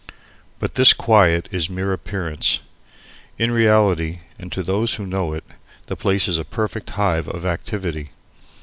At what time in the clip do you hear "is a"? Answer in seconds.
6.27-6.43